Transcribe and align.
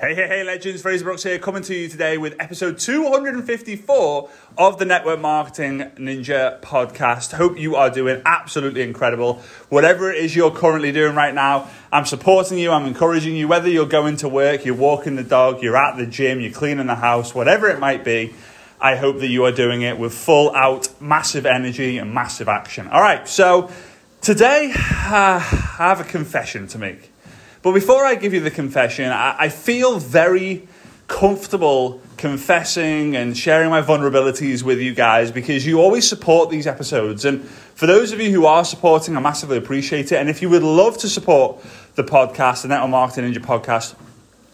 Hey, 0.00 0.14
hey, 0.14 0.28
hey, 0.28 0.44
legends. 0.44 0.80
Frazer 0.80 1.04
Brookes 1.04 1.24
here, 1.24 1.38
coming 1.38 1.62
to 1.64 1.74
you 1.74 1.86
today 1.86 2.16
with 2.16 2.34
episode 2.40 2.78
254 2.78 4.30
of 4.56 4.78
the 4.78 4.86
Network 4.86 5.20
Marketing 5.20 5.80
Ninja 5.96 6.58
podcast. 6.62 7.34
Hope 7.34 7.58
you 7.58 7.76
are 7.76 7.90
doing 7.90 8.22
absolutely 8.24 8.80
incredible. 8.80 9.42
Whatever 9.68 10.10
it 10.10 10.24
is 10.24 10.34
you're 10.34 10.52
currently 10.52 10.90
doing 10.90 11.14
right 11.14 11.34
now, 11.34 11.68
I'm 11.92 12.06
supporting 12.06 12.56
you, 12.56 12.70
I'm 12.70 12.86
encouraging 12.86 13.36
you, 13.36 13.46
whether 13.46 13.68
you're 13.68 13.84
going 13.84 14.16
to 14.16 14.28
work, 14.30 14.64
you're 14.64 14.74
walking 14.74 15.16
the 15.16 15.22
dog, 15.22 15.62
you're 15.62 15.76
at 15.76 15.98
the 15.98 16.06
gym, 16.06 16.40
you're 16.40 16.50
cleaning 16.50 16.86
the 16.86 16.94
house, 16.94 17.34
whatever 17.34 17.68
it 17.68 17.78
might 17.78 18.02
be. 18.02 18.32
I 18.80 18.96
hope 18.96 19.18
that 19.18 19.28
you 19.28 19.44
are 19.44 19.52
doing 19.52 19.82
it 19.82 19.98
with 19.98 20.14
full 20.14 20.50
out, 20.56 20.88
massive 20.98 21.44
energy 21.44 21.98
and 21.98 22.14
massive 22.14 22.48
action. 22.48 22.88
All 22.88 23.02
right, 23.02 23.28
so 23.28 23.70
today 24.22 24.72
uh, 24.72 24.78
I 25.12 25.40
have 25.76 26.00
a 26.00 26.04
confession 26.04 26.68
to 26.68 26.78
make. 26.78 27.10
But 27.62 27.72
before 27.72 28.04
I 28.04 28.14
give 28.14 28.32
you 28.32 28.40
the 28.40 28.50
confession, 28.50 29.10
I, 29.10 29.36
I 29.38 29.48
feel 29.48 29.98
very 29.98 30.66
comfortable 31.08 32.00
confessing 32.16 33.16
and 33.16 33.36
sharing 33.36 33.68
my 33.68 33.82
vulnerabilities 33.82 34.62
with 34.62 34.78
you 34.78 34.94
guys 34.94 35.32
because 35.32 35.66
you 35.66 35.80
always 35.80 36.08
support 36.08 36.50
these 36.50 36.66
episodes. 36.66 37.24
And 37.24 37.42
for 37.44 37.86
those 37.86 38.12
of 38.12 38.20
you 38.20 38.30
who 38.30 38.46
are 38.46 38.64
supporting, 38.64 39.16
I 39.16 39.20
massively 39.20 39.58
appreciate 39.58 40.12
it. 40.12 40.16
And 40.16 40.28
if 40.28 40.40
you 40.40 40.48
would 40.50 40.62
love 40.62 40.98
to 40.98 41.08
support 41.08 41.62
the 41.96 42.04
podcast, 42.04 42.62
the 42.62 42.68
Network 42.68 42.90
Marketing 42.90 43.30
Ninja 43.30 43.38
podcast, 43.38 43.94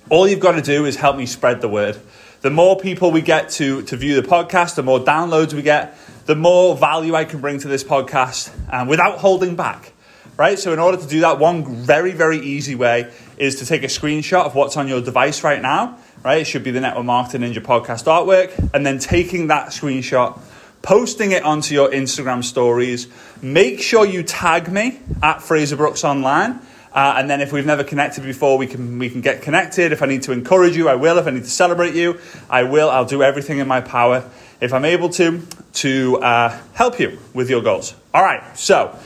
all 0.09 0.27
you've 0.27 0.41
got 0.41 0.53
to 0.53 0.63
do 0.63 0.87
is 0.87 0.97
help 0.97 1.17
me 1.17 1.27
spread 1.27 1.61
the 1.61 1.69
word. 1.69 1.99
The 2.41 2.51
more 2.51 2.79
people 2.79 3.11
we 3.11 3.23
get 3.23 3.51
to, 3.51 3.83
to 3.83 3.97
view 3.97 4.21
the 4.21 4.27
podcast, 4.27 4.77
the 4.77 4.83
more 4.83 5.01
downloads 5.01 5.53
we 5.53 5.63
get, 5.63 5.97
the 6.27 6.37
more 6.37 6.77
value 6.77 7.15
I 7.15 7.25
can 7.25 7.41
bring 7.41 7.59
to 7.61 7.69
this 7.69 7.85
podcast 7.85 8.51
and 8.73 8.89
without 8.89 9.19
holding 9.19 9.57
back 9.57 9.93
right? 10.37 10.59
So 10.59 10.73
in 10.73 10.79
order 10.79 10.99
to 10.99 11.07
do 11.07 11.21
that, 11.21 11.39
one 11.39 11.65
very, 11.65 12.13
very 12.13 12.39
easy 12.39 12.75
way 12.75 13.11
is 13.39 13.57
to 13.57 13.67
take 13.67 13.83
a 13.83 13.89
screenshot 13.89 14.45
of 14.45 14.55
what's 14.55 14.77
on 14.77 14.89
your 14.89 15.01
device 15.01 15.43
right 15.43 15.61
now, 15.61 15.99
right? 16.25 16.41
It 16.41 16.45
should 16.45 16.65
be 16.65 16.71
the 16.71 16.81
Network 16.81 17.05
Marketing 17.05 17.41
Ninja 17.43 17.63
podcast 17.63 18.05
artwork, 18.05 18.71
and 18.75 18.85
then 18.85 18.99
taking 18.99 19.49
that 19.49 19.69
screenshot, 19.69 20.39
posting 20.83 21.33
it 21.33 21.43
onto 21.43 21.75
your 21.75 21.89
Instagram 21.91 22.45
stories. 22.45 23.09
Make 23.43 23.81
sure 23.81 24.05
you 24.05 24.23
tag 24.23 24.71
me 24.71 25.01
at 25.23 25.43
Frazer 25.43 25.77
Brookes 25.77 26.05
Online. 26.05 26.61
Uh, 26.93 27.17
and 27.19 27.29
then 27.29 27.43
if 27.43 27.53
we've 27.53 27.67
never 27.67 27.85
connected 27.85 28.25
before, 28.25 28.57
we 28.57 28.67
can 28.67 28.99
we 28.99 29.11
can 29.11 29.21
get 29.21 29.43
connected. 29.43 29.93
If 29.93 30.03
I 30.03 30.07
need 30.07 30.23
to 30.23 30.33
encourage 30.33 30.79
you, 30.79 30.89
I 30.89 30.95
will. 30.95 31.19
If 31.19 31.27
I 31.27 31.31
need 31.31 31.45
to 31.45 31.51
celebrate 31.51 31.95
you, 31.95 32.19
I 32.49 32.63
will. 32.63 32.89
I'll 32.89 33.05
do 33.05 33.23
everything 33.23 33.59
in 33.59 33.69
my 33.69 33.83
power, 33.83 34.25
if 34.63 34.73
I'm 34.73 34.87
able 34.87 35.11
to, 35.11 35.43
to 35.75 36.17
uh, 36.23 36.59
help 36.73 36.99
you 36.99 37.19
with 37.35 37.51
your 37.51 37.61
goals. 37.61 37.95
All 38.15 38.23
right. 38.23 38.57
So 38.57 38.99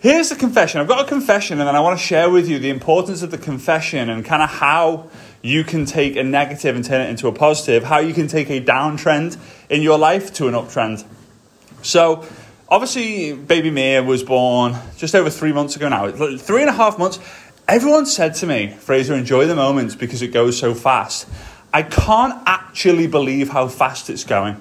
Here's 0.00 0.28
the 0.28 0.36
confession. 0.36 0.80
I've 0.80 0.86
got 0.86 1.04
a 1.04 1.08
confession, 1.08 1.58
and 1.58 1.66
then 1.66 1.74
I 1.74 1.80
want 1.80 1.98
to 1.98 2.04
share 2.04 2.30
with 2.30 2.48
you 2.48 2.60
the 2.60 2.70
importance 2.70 3.22
of 3.22 3.32
the 3.32 3.38
confession 3.38 4.08
and 4.08 4.24
kind 4.24 4.44
of 4.44 4.48
how 4.48 5.10
you 5.42 5.64
can 5.64 5.86
take 5.86 6.14
a 6.14 6.22
negative 6.22 6.76
and 6.76 6.84
turn 6.84 7.00
it 7.00 7.10
into 7.10 7.26
a 7.26 7.32
positive, 7.32 7.82
how 7.82 7.98
you 7.98 8.14
can 8.14 8.28
take 8.28 8.48
a 8.48 8.60
downtrend 8.60 9.36
in 9.68 9.82
your 9.82 9.98
life 9.98 10.32
to 10.34 10.46
an 10.46 10.54
uptrend. 10.54 11.04
So, 11.82 12.24
obviously, 12.68 13.32
baby 13.32 13.72
Mia 13.72 14.04
was 14.04 14.22
born 14.22 14.76
just 14.96 15.16
over 15.16 15.30
three 15.30 15.52
months 15.52 15.74
ago 15.74 15.88
now. 15.88 16.08
Three 16.36 16.60
and 16.60 16.70
a 16.70 16.74
half 16.74 16.96
months. 16.96 17.18
Everyone 17.66 18.06
said 18.06 18.36
to 18.36 18.46
me, 18.46 18.68
Frazer, 18.68 19.16
enjoy 19.16 19.46
the 19.46 19.56
moments 19.56 19.96
because 19.96 20.22
it 20.22 20.28
goes 20.28 20.56
so 20.56 20.74
fast. 20.74 21.28
I 21.74 21.82
can't 21.82 22.40
actually 22.46 23.08
believe 23.08 23.48
how 23.48 23.66
fast 23.66 24.10
it's 24.10 24.22
going. 24.22 24.60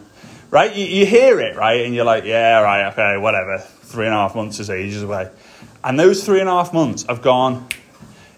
Right? 0.50 0.76
You, 0.76 0.86
you 0.86 1.06
hear 1.06 1.40
it, 1.40 1.56
right? 1.56 1.86
And 1.86 1.94
you're 1.94 2.06
like, 2.06 2.24
yeah, 2.24 2.60
right, 2.62 2.92
okay, 2.92 3.18
whatever 3.18 3.64
three 3.88 4.06
and 4.06 4.14
a 4.14 4.18
half 4.18 4.36
months 4.36 4.60
is 4.60 4.70
ages 4.70 5.04
away. 5.04 5.30
And 5.84 6.00
those 6.00 6.24
three 6.24 6.40
and 6.40 6.50
a 6.50 6.52
half 6.52 6.74
months 6.74 7.06
have 7.08 7.22
gone 7.22 7.68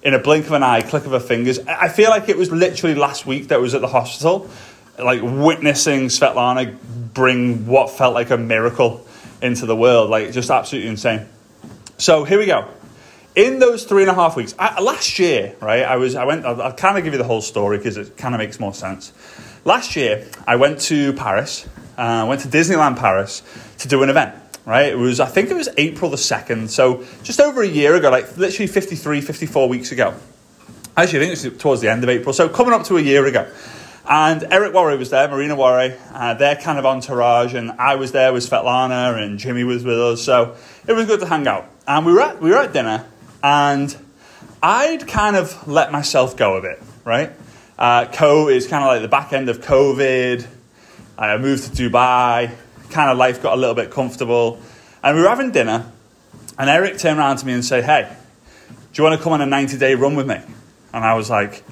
in 0.03 0.13
a 0.13 0.19
blink 0.19 0.45
of 0.45 0.53
an 0.53 0.63
eye, 0.63 0.81
click 0.81 1.05
of 1.05 1.13
a 1.13 1.19
fingers. 1.19 1.59
I 1.59 1.89
feel 1.89 2.09
like 2.09 2.29
it 2.29 2.37
was 2.37 2.51
literally 2.51 2.95
last 2.95 3.25
week 3.25 3.47
that 3.49 3.55
I 3.55 3.57
was 3.57 3.73
at 3.73 3.81
the 3.81 3.87
hospital, 3.87 4.49
like 4.97 5.21
witnessing 5.21 6.07
Svetlana 6.07 6.77
bring 7.13 7.65
what 7.65 7.89
felt 7.89 8.13
like 8.13 8.29
a 8.29 8.37
miracle 8.37 9.05
into 9.41 9.65
the 9.65 9.75
world. 9.75 10.09
Like 10.09 10.31
just 10.31 10.49
absolutely 10.49 10.91
insane. 10.91 11.27
So 11.97 12.23
here 12.23 12.39
we 12.39 12.45
go. 12.45 12.69
In 13.35 13.59
those 13.59 13.85
three 13.85 14.03
and 14.03 14.11
a 14.11 14.13
half 14.13 14.35
weeks, 14.35 14.53
I, 14.57 14.81
last 14.81 15.19
year, 15.19 15.55
right? 15.61 15.83
I 15.83 15.95
was, 15.97 16.15
I 16.15 16.25
went. 16.25 16.45
I'll, 16.45 16.61
I'll 16.61 16.73
kind 16.73 16.97
of 16.97 17.03
give 17.03 17.13
you 17.13 17.17
the 17.17 17.25
whole 17.25 17.41
story 17.41 17.77
because 17.77 17.95
it 17.95 18.17
kind 18.17 18.35
of 18.35 18.39
makes 18.39 18.59
more 18.59 18.73
sense. 18.73 19.13
Last 19.65 19.95
year, 19.95 20.27
I 20.47 20.55
went 20.55 20.79
to 20.81 21.13
Paris. 21.13 21.67
Uh, 21.97 22.25
went 22.27 22.41
to 22.41 22.47
Disneyland 22.47 22.97
Paris 22.97 23.43
to 23.79 23.87
do 23.87 24.03
an 24.03 24.09
event 24.09 24.33
right? 24.69 24.91
It 24.91 24.97
was, 24.99 25.19
I 25.19 25.25
think 25.25 25.49
it 25.49 25.55
was 25.55 25.67
April 25.77 26.11
the 26.11 26.17
2nd, 26.17 26.69
so 26.69 27.03
just 27.23 27.41
over 27.41 27.63
a 27.63 27.67
year 27.67 27.95
ago, 27.95 28.11
like 28.11 28.37
literally 28.37 28.67
53, 28.67 29.19
54 29.19 29.67
weeks 29.67 29.91
ago. 29.91 30.13
Actually, 30.95 31.19
I 31.19 31.21
think 31.23 31.43
it 31.43 31.53
was 31.53 31.59
towards 31.59 31.81
the 31.81 31.89
end 31.89 32.03
of 32.03 32.09
April, 32.09 32.33
so 32.33 32.47
coming 32.47 32.73
up 32.73 32.83
to 32.83 32.97
a 32.97 33.01
year 33.01 33.25
ago. 33.25 33.51
And 34.07 34.43
Eric 34.51 34.73
Worre 34.73 34.95
was 34.95 35.09
there, 35.09 35.27
Marina 35.27 35.55
Worre, 35.55 35.97
uh, 36.13 36.35
their 36.35 36.55
kind 36.55 36.77
of 36.77 36.85
entourage, 36.85 37.55
and 37.55 37.71
I 37.71 37.95
was 37.95 38.11
there 38.11 38.31
with 38.31 38.47
Svetlana, 38.47 39.19
and 39.19 39.39
Jimmy 39.39 39.63
was 39.63 39.83
with 39.83 39.99
us, 39.99 40.21
so 40.21 40.55
it 40.85 40.93
was 40.93 41.07
good 41.07 41.21
to 41.21 41.25
hang 41.25 41.47
out. 41.47 41.67
And 41.87 42.05
we 42.05 42.13
were 42.13 42.21
at, 42.21 42.39
we 42.39 42.51
were 42.51 42.57
at 42.57 42.71
dinner, 42.71 43.07
and 43.41 43.97
I'd 44.61 45.07
kind 45.07 45.35
of 45.35 45.67
let 45.67 45.91
myself 45.91 46.37
go 46.37 46.57
a 46.57 46.61
bit, 46.61 46.79
right? 47.03 47.31
Uh, 47.79 48.05
Co 48.05 48.49
is 48.49 48.67
kind 48.67 48.83
of 48.83 48.89
like 48.89 49.01
the 49.01 49.07
back 49.07 49.33
end 49.33 49.49
of 49.49 49.61
COVID. 49.61 50.45
I 51.17 51.37
moved 51.37 51.75
to 51.75 51.89
Dubai 51.89 52.51
kind 52.89 53.11
of 53.11 53.17
life 53.17 53.41
got 53.41 53.53
a 53.53 53.57
little 53.57 53.75
bit 53.75 53.91
comfortable. 53.91 54.59
And 55.03 55.15
we 55.15 55.23
were 55.23 55.29
having 55.29 55.51
dinner, 55.51 55.91
and 56.57 56.69
Eric 56.69 56.97
turned 56.97 57.19
around 57.19 57.37
to 57.37 57.45
me 57.45 57.53
and 57.53 57.63
said, 57.63 57.85
Hey, 57.85 58.13
do 58.69 58.75
you 58.93 59.03
want 59.03 59.17
to 59.17 59.23
come 59.23 59.33
on 59.33 59.41
a 59.41 59.45
90 59.45 59.77
day 59.77 59.95
run 59.95 60.15
with 60.15 60.27
me? 60.27 60.39
And 60.93 61.05
I 61.05 61.13
was 61.13 61.29
like, 61.29 61.63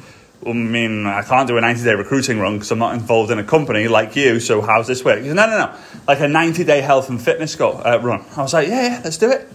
well, 0.41 0.53
I 0.53 0.57
mean, 0.57 1.05
I 1.05 1.23
can't 1.23 1.47
do 1.47 1.57
a 1.57 1.61
90 1.61 1.83
day 1.83 1.93
recruiting 1.93 2.39
run 2.39 2.53
because 2.53 2.71
I'm 2.71 2.79
not 2.79 2.93
involved 2.93 3.31
in 3.31 3.39
a 3.39 3.43
company 3.43 3.87
like 3.87 4.15
you, 4.15 4.39
so 4.39 4.61
how's 4.61 4.87
this 4.87 5.03
work? 5.03 5.19
He 5.19 5.27
said, 5.27 5.35
No, 5.35 5.47
no, 5.47 5.57
no, 5.57 5.75
like 6.07 6.19
a 6.19 6.27
90 6.27 6.63
day 6.63 6.81
health 6.81 7.09
and 7.09 7.21
fitness 7.21 7.55
go, 7.55 7.71
uh, 7.71 7.99
run. 8.01 8.23
I 8.35 8.41
was 8.41 8.53
like, 8.53 8.67
yeah, 8.67 8.87
yeah, 8.87 9.01
let's 9.03 9.17
do 9.17 9.31
it. 9.31 9.47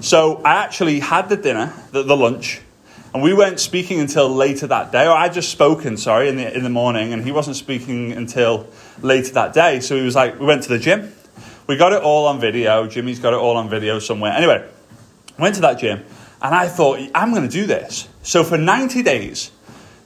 So 0.00 0.36
I 0.44 0.64
actually 0.64 1.00
had 1.00 1.28
the 1.28 1.36
dinner, 1.36 1.72
the, 1.92 2.02
the 2.02 2.16
lunch, 2.16 2.60
and 3.14 3.22
we 3.22 3.32
weren't 3.32 3.60
speaking 3.60 4.00
until 4.00 4.28
later 4.28 4.66
that 4.66 4.90
day, 4.90 5.06
or 5.06 5.12
I 5.12 5.28
just 5.28 5.50
spoken, 5.50 5.96
sorry, 5.96 6.28
in 6.28 6.36
the, 6.36 6.52
in 6.52 6.64
the 6.64 6.68
morning, 6.68 7.12
and 7.12 7.22
he 7.22 7.30
wasn't 7.30 7.54
speaking 7.54 8.10
until 8.10 8.66
later 9.00 9.32
that 9.34 9.54
day. 9.54 9.78
So 9.78 9.96
he 9.96 10.02
was 10.02 10.16
like, 10.16 10.40
we 10.40 10.46
went 10.46 10.64
to 10.64 10.68
the 10.68 10.80
gym. 10.80 11.12
We 11.68 11.76
got 11.76 11.92
it 11.92 12.02
all 12.02 12.26
on 12.26 12.40
video. 12.40 12.88
Jimmy's 12.88 13.20
got 13.20 13.32
it 13.32 13.38
all 13.38 13.56
on 13.56 13.70
video 13.70 14.00
somewhere. 14.00 14.32
Anyway, 14.32 14.68
went 15.38 15.54
to 15.54 15.60
that 15.60 15.78
gym, 15.78 16.04
and 16.42 16.54
I 16.56 16.66
thought, 16.66 16.98
I'm 17.14 17.30
going 17.30 17.48
to 17.48 17.48
do 17.48 17.66
this. 17.66 18.08
So 18.24 18.42
for 18.42 18.58
90 18.58 19.04
days, 19.04 19.52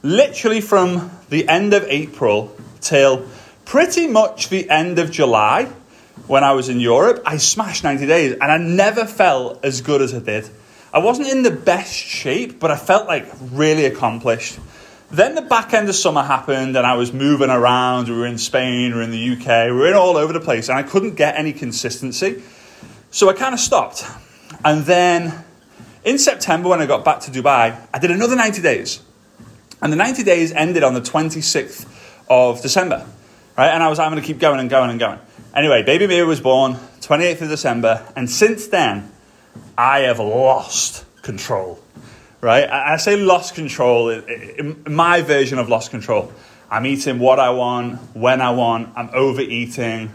literally 0.03 0.61
from 0.61 1.11
the 1.31 1.49
end 1.49 1.73
of 1.73 1.85
April 1.85 2.55
till 2.83 3.27
pretty 3.65 4.07
much 4.07 4.51
the 4.51 4.69
end 4.69 4.99
of 4.99 5.11
July, 5.11 5.65
when 6.27 6.45
I 6.45 6.53
was 6.53 6.69
in 6.69 6.79
Europe, 6.79 7.23
I 7.25 7.39
smashed 7.39 7.85
90 7.85 8.07
days, 8.07 8.33
and 8.33 8.43
I 8.43 8.59
never 8.59 9.07
felt 9.07 9.65
as 9.65 9.81
good 9.81 10.03
as 10.03 10.13
I 10.13 10.19
did. 10.19 10.51
I 10.93 11.00
wasn't 11.00 11.28
in 11.28 11.43
the 11.43 11.50
best 11.50 11.93
shape, 11.93 12.59
but 12.59 12.71
I 12.71 12.76
felt 12.76 13.06
like 13.06 13.26
really 13.41 13.84
accomplished. 13.84 14.59
Then 15.10 15.34
the 15.34 15.43
back 15.43 15.72
end 15.72 15.88
of 15.88 15.94
summer 15.94 16.22
happened, 16.22 16.76
and 16.76 16.87
I 16.87 16.94
was 16.94 17.12
moving 17.12 17.50
around. 17.50 18.09
We 18.09 18.16
were 18.16 18.26
in 18.26 18.38
Spain, 18.38 18.93
we 18.93 18.99
were 18.99 19.03
in 19.03 19.10
the 19.10 19.32
UK, 19.32 19.71
we 19.71 19.72
were 19.72 19.88
in 19.88 19.94
all 19.94 20.16
over 20.16 20.32
the 20.32 20.41
place, 20.41 20.69
and 20.69 20.78
I 20.78 20.82
couldn't 20.82 21.15
get 21.15 21.37
any 21.37 21.53
consistency. 21.53 22.43
So 23.10 23.28
I 23.28 23.32
kind 23.32 23.54
of 23.54 23.60
stopped. 23.60 24.04
And 24.65 24.84
then 24.84 25.44
in 26.04 26.19
September, 26.19 26.69
when 26.69 26.81
I 26.81 26.87
got 26.87 27.05
back 27.05 27.20
to 27.20 27.31
Dubai, 27.31 27.78
I 27.93 27.99
did 27.99 28.10
another 28.10 28.37
90 28.37 28.62
days. 28.62 29.00
And 29.81 29.93
the 29.93 29.97
90 29.97 30.25
days 30.25 30.53
ended 30.53 30.82
on 30.82 30.94
the 30.94 31.00
26th 31.00 31.87
of 32.28 32.60
December, 32.60 33.06
right? 33.56 33.69
And 33.69 33.82
I 33.82 33.88
was, 33.88 33.99
I'm 33.99 34.10
going 34.10 34.22
to 34.22 34.26
keep 34.26 34.38
going 34.38 34.60
and 34.60 34.69
going 34.69 34.91
and 34.91 34.99
going. 34.99 35.19
Anyway, 35.55 35.82
baby 35.82 36.06
Mia 36.06 36.26
was 36.26 36.41
born 36.41 36.75
28th 37.00 37.43
of 37.43 37.49
December, 37.49 38.06
and 38.16 38.28
since 38.28 38.66
then, 38.69 39.10
I 39.78 40.00
have 40.00 40.19
lost 40.19 41.05
control. 41.22 41.81
Right? 42.41 42.69
I 42.69 42.99
say 42.99 43.16
lost 43.16 43.55
control, 43.55 44.11
in 44.11 44.84
my 44.87 45.22
version 45.22 45.59
of 45.59 45.69
lost 45.69 45.91
control. 45.91 46.32
I'm 46.70 46.85
eating 46.87 47.19
what 47.19 47.41
I 47.41 47.50
want, 47.50 47.99
when 48.14 48.41
I 48.41 48.50
want, 48.50 48.91
I'm 48.97 49.11
overeating. 49.12 50.12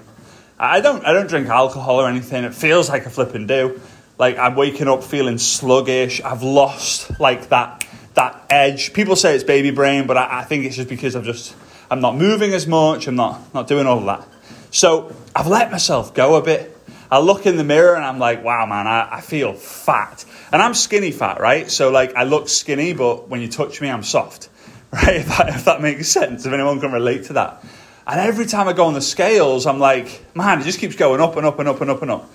I 0.59 0.79
don't, 0.81 1.05
I 1.05 1.11
don't 1.11 1.27
drink 1.27 1.47
alcohol 1.47 1.99
or 1.99 2.07
anything. 2.07 2.43
It 2.43 2.53
feels 2.53 2.87
like 2.89 3.05
a 3.05 3.09
flipping 3.09 3.47
do. 3.47 3.81
Like 4.17 4.37
I'm 4.37 4.55
waking 4.55 4.87
up 4.87 5.03
feeling 5.03 5.37
sluggish. 5.37 6.21
I've 6.21 6.43
lost 6.43 7.19
like 7.19 7.49
that 7.49 7.85
that 8.13 8.45
edge. 8.49 8.93
People 8.93 9.15
say 9.15 9.33
it's 9.33 9.43
baby 9.43 9.71
brain, 9.71 10.05
but 10.05 10.17
I, 10.17 10.41
I 10.41 10.43
think 10.43 10.65
it's 10.65 10.75
just 10.75 10.87
because 10.87 11.15
I've 11.15 11.25
just 11.25 11.55
I'm 11.89 11.99
not 11.99 12.15
moving 12.15 12.53
as 12.53 12.67
much. 12.67 13.07
I'm 13.07 13.15
not 13.15 13.53
not 13.53 13.67
doing 13.67 13.87
all 13.87 13.99
that. 14.01 14.27
So 14.71 15.13
I've 15.35 15.47
let 15.47 15.71
myself 15.71 16.13
go 16.13 16.35
a 16.35 16.41
bit. 16.41 16.72
I 17.13 17.19
look 17.19 17.45
in 17.45 17.57
the 17.57 17.63
mirror 17.63 17.93
and 17.93 18.03
I'm 18.03 18.17
like, 18.17 18.43
wow, 18.43 18.65
man, 18.65 18.87
I, 18.87 19.17
I 19.17 19.21
feel 19.21 19.53
fat. 19.53 20.25
And 20.51 20.63
I'm 20.63 20.73
skinny 20.73 21.11
fat, 21.11 21.39
right? 21.39 21.69
So, 21.69 21.91
like, 21.91 22.15
I 22.15 22.23
look 22.23 22.49
skinny, 22.49 22.93
but 22.93 23.29
when 23.29 23.39
you 23.39 23.47
touch 23.47 23.79
me, 23.79 23.91
I'm 23.91 24.01
soft, 24.01 24.49
right? 24.91 25.17
If 25.17 25.27
that, 25.27 25.49
if 25.49 25.65
that 25.65 25.79
makes 25.79 26.07
sense, 26.07 26.47
if 26.47 26.51
anyone 26.51 26.79
can 26.79 26.91
relate 26.91 27.25
to 27.25 27.33
that. 27.33 27.63
And 28.07 28.19
every 28.19 28.47
time 28.47 28.67
I 28.67 28.73
go 28.73 28.85
on 28.85 28.95
the 28.95 29.01
scales, 29.01 29.67
I'm 29.67 29.77
like, 29.77 30.25
man, 30.35 30.59
it 30.59 30.63
just 30.63 30.79
keeps 30.79 30.95
going 30.95 31.21
up 31.21 31.37
and 31.37 31.45
up 31.45 31.59
and 31.59 31.69
up 31.69 31.81
and 31.81 31.91
up 31.91 32.01
and 32.01 32.09
up. 32.09 32.31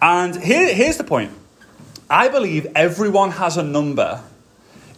And 0.00 0.34
here, 0.34 0.74
here's 0.74 0.96
the 0.96 1.04
point 1.04 1.32
I 2.08 2.28
believe 2.28 2.68
everyone 2.74 3.32
has 3.32 3.58
a 3.58 3.62
number 3.62 4.22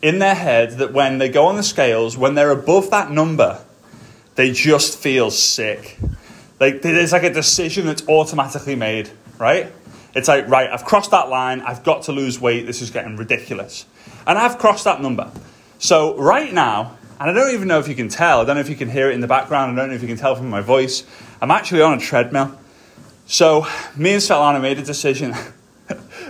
in 0.00 0.20
their 0.20 0.36
head 0.36 0.78
that 0.78 0.92
when 0.92 1.18
they 1.18 1.28
go 1.28 1.46
on 1.46 1.56
the 1.56 1.64
scales, 1.64 2.16
when 2.16 2.36
they're 2.36 2.52
above 2.52 2.90
that 2.90 3.10
number, 3.10 3.60
they 4.36 4.52
just 4.52 4.96
feel 4.96 5.32
sick. 5.32 5.98
Like 6.60 6.82
there's 6.82 7.12
like 7.12 7.22
a 7.22 7.32
decision 7.32 7.86
that's 7.86 8.06
automatically 8.08 8.74
made, 8.74 9.10
right? 9.38 9.72
It's 10.14 10.28
like, 10.28 10.48
right, 10.48 10.68
I've 10.70 10.84
crossed 10.84 11.10
that 11.12 11.28
line, 11.28 11.60
I've 11.60 11.84
got 11.84 12.02
to 12.04 12.12
lose 12.12 12.40
weight, 12.40 12.66
this 12.66 12.82
is 12.82 12.90
getting 12.90 13.16
ridiculous. 13.16 13.86
And 14.26 14.38
I've 14.38 14.58
crossed 14.58 14.84
that 14.84 15.00
number. 15.00 15.30
So 15.78 16.16
right 16.16 16.52
now, 16.52 16.96
and 17.20 17.30
I 17.30 17.32
don't 17.32 17.54
even 17.54 17.68
know 17.68 17.78
if 17.78 17.88
you 17.88 17.94
can 17.94 18.08
tell, 18.08 18.40
I 18.40 18.44
don't 18.44 18.56
know 18.56 18.60
if 18.60 18.68
you 18.68 18.76
can 18.76 18.90
hear 18.90 19.10
it 19.10 19.14
in 19.14 19.20
the 19.20 19.26
background, 19.26 19.72
I 19.72 19.80
don't 19.80 19.90
know 19.90 19.94
if 19.94 20.02
you 20.02 20.08
can 20.08 20.16
tell 20.16 20.34
from 20.34 20.50
my 20.50 20.60
voice, 20.60 21.04
I'm 21.40 21.50
actually 21.50 21.82
on 21.82 21.94
a 21.96 22.00
treadmill. 22.00 22.58
So 23.26 23.66
me 23.96 24.14
and 24.14 24.22
Svetlana 24.22 24.60
made 24.60 24.78
a 24.78 24.82
decision 24.82 25.30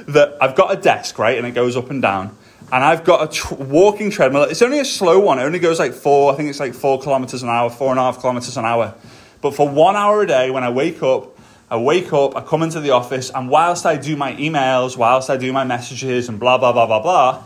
that 0.08 0.36
I've 0.40 0.56
got 0.56 0.76
a 0.76 0.80
desk, 0.80 1.18
right, 1.18 1.38
and 1.38 1.46
it 1.46 1.52
goes 1.52 1.76
up 1.76 1.90
and 1.90 2.02
down. 2.02 2.36
And 2.70 2.84
I've 2.84 3.04
got 3.04 3.22
a 3.26 3.32
tr- 3.32 3.54
walking 3.54 4.10
treadmill. 4.10 4.42
It's 4.42 4.60
only 4.60 4.80
a 4.80 4.84
slow 4.84 5.20
one. 5.20 5.38
It 5.38 5.42
only 5.42 5.60
goes 5.60 5.78
like 5.78 5.94
four, 5.94 6.32
I 6.32 6.36
think 6.36 6.50
it's 6.50 6.60
like 6.60 6.74
four 6.74 7.00
kilometers 7.00 7.42
an 7.42 7.48
hour, 7.48 7.70
four 7.70 7.90
and 7.90 7.98
a 7.98 8.02
half 8.02 8.18
kilometers 8.18 8.56
an 8.58 8.66
hour. 8.66 8.94
But 9.40 9.54
for 9.54 9.68
one 9.68 9.96
hour 9.96 10.22
a 10.22 10.26
day, 10.26 10.50
when 10.50 10.64
I 10.64 10.70
wake 10.70 11.02
up, 11.02 11.38
I 11.70 11.76
wake 11.76 12.12
up, 12.12 12.34
I 12.34 12.40
come 12.40 12.62
into 12.62 12.80
the 12.80 12.90
office, 12.90 13.30
and 13.30 13.50
whilst 13.50 13.84
I 13.84 13.96
do 13.96 14.16
my 14.16 14.32
emails, 14.34 14.96
whilst 14.96 15.28
I 15.28 15.36
do 15.36 15.52
my 15.52 15.64
messages, 15.64 16.28
and 16.28 16.40
blah, 16.40 16.56
blah, 16.58 16.72
blah, 16.72 16.86
blah, 16.86 17.02
blah, 17.02 17.44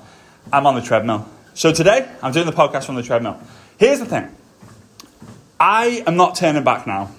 I'm 0.52 0.66
on 0.66 0.74
the 0.74 0.80
treadmill. 0.80 1.28
So 1.54 1.72
today, 1.72 2.08
I'm 2.22 2.32
doing 2.32 2.46
the 2.46 2.52
podcast 2.52 2.84
from 2.84 2.94
the 2.94 3.02
treadmill. 3.02 3.38
Here's 3.78 3.98
the 3.98 4.06
thing 4.06 4.34
I 5.58 6.02
am 6.06 6.16
not 6.16 6.36
turning 6.36 6.64
back 6.64 6.86
now. 6.86 7.10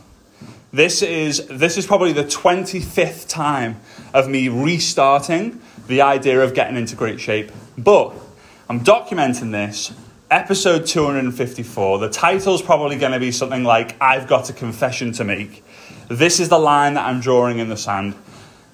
This 0.72 1.04
is, 1.04 1.46
this 1.48 1.78
is 1.78 1.86
probably 1.86 2.14
the 2.14 2.24
25th 2.24 3.28
time 3.28 3.80
of 4.14 4.28
me 4.28 4.48
restarting 4.48 5.62
the 5.88 6.02
idea 6.02 6.42
of 6.42 6.54
getting 6.56 6.78
into 6.78 6.96
great 6.96 7.20
shape. 7.20 7.52
But 7.78 8.14
I'm 8.70 8.80
documenting 8.80 9.52
this, 9.52 9.94
episode 10.34 10.88
254. 10.88 12.00
The 12.00 12.10
title's 12.10 12.64
probably 12.64 12.98
going 12.98 13.12
to 13.12 13.20
be 13.20 13.32
something 13.32 13.64
like 13.64 13.96
I've 14.02 14.28
Got 14.28 14.50
a 14.50 14.54
Confession 14.54 15.12
to 15.12 15.24
Make. 15.24 15.64
This 16.10 16.40
is 16.40 16.50
the 16.50 16.58
line 16.58 16.96
that 16.96 17.06
I'm 17.06 17.20
drawing 17.20 17.60
in 17.60 17.70
the 17.70 17.78
sand. 17.78 18.16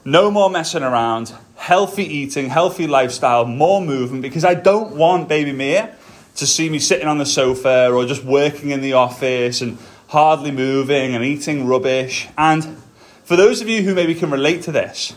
No 0.06 0.32
more 0.32 0.50
messing 0.50 0.84
around, 0.84 1.34
healthy 1.58 2.06
eating, 2.06 2.48
healthy 2.48 2.88
lifestyle, 2.88 3.44
more 3.44 3.82
movement, 3.82 4.22
because 4.22 4.46
I 4.46 4.54
don't 4.54 4.96
want 4.96 5.28
baby 5.28 5.52
Mia 5.52 5.94
to 6.38 6.48
see 6.48 6.70
me 6.70 6.80
sitting 6.80 7.10
on 7.10 7.18
the 7.18 7.26
sofa 7.26 7.92
or 7.92 8.06
just 8.06 8.24
working 8.24 8.70
in 8.70 8.80
the 8.80 8.94
office 8.94 9.60
and 9.60 9.78
hardly 10.08 10.52
moving 10.52 11.14
and 11.14 11.26
eating 11.26 11.68
rubbish. 11.68 12.30
And 12.38 12.78
for 13.26 13.36
those 13.36 13.60
of 13.60 13.68
you 13.68 13.82
who 13.82 13.94
maybe 13.94 14.16
can 14.16 14.32
relate 14.32 14.62
to 14.62 14.72
this, 14.72 15.12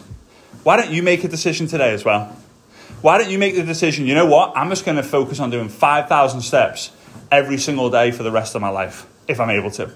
why 0.65 0.77
don't 0.77 0.91
you 0.91 1.05
make 1.05 1.23
a 1.23 1.29
decision 1.29 1.69
today 1.69 1.93
as 1.93 2.05
well? 2.05 2.37
Why 3.03 3.19
don't 3.19 3.31
you 3.31 3.39
make 3.39 3.57
the 3.57 3.65
decision, 3.65 4.07
you 4.07 4.15
know 4.15 4.27
what? 4.27 4.57
I'm 4.57 4.69
just 4.69 4.85
going 4.85 4.97
to 4.97 5.03
focus 5.03 5.41
on 5.41 5.51
doing 5.51 5.69
5,000 5.69 6.41
steps 6.41 6.93
every 7.33 7.59
single 7.59 7.91
day 7.91 8.13
for 8.13 8.23
the 8.23 8.31
rest 8.31 8.55
of 8.55 8.61
my 8.61 8.69
life, 8.69 9.07
if 9.27 9.41
I'm 9.41 9.51
able 9.51 9.73
to. 9.73 9.91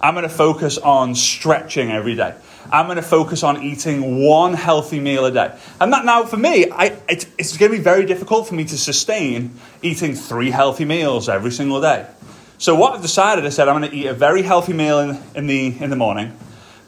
I'm 0.00 0.14
going 0.14 0.22
to 0.22 0.28
focus 0.28 0.78
on 0.78 1.16
stretching 1.16 1.90
every 1.90 2.14
day. 2.14 2.34
I'm 2.70 2.86
going 2.86 2.96
to 2.96 3.02
focus 3.02 3.42
on 3.42 3.62
eating 3.62 4.24
one 4.24 4.54
healthy 4.54 5.00
meal 5.00 5.24
a 5.24 5.32
day. 5.32 5.56
And 5.80 5.92
that 5.92 6.04
now, 6.04 6.24
for 6.24 6.36
me, 6.36 6.70
I, 6.70 6.96
it, 7.08 7.26
it's 7.36 7.56
going 7.56 7.72
to 7.72 7.78
be 7.78 7.82
very 7.82 8.06
difficult 8.06 8.46
for 8.46 8.54
me 8.54 8.64
to 8.66 8.78
sustain 8.78 9.58
eating 9.82 10.14
three 10.14 10.50
healthy 10.50 10.84
meals 10.84 11.28
every 11.28 11.50
single 11.50 11.80
day. 11.80 12.06
So 12.58 12.76
what 12.76 12.94
I've 12.94 13.02
decided, 13.02 13.44
I 13.44 13.48
said 13.48 13.66
I'm 13.66 13.80
going 13.80 13.90
to 13.90 13.96
eat 13.96 14.06
a 14.06 14.14
very 14.14 14.42
healthy 14.42 14.72
meal 14.72 15.00
in, 15.00 15.20
in, 15.34 15.46
the, 15.48 15.82
in 15.82 15.90
the 15.90 15.96
morning, 15.96 16.38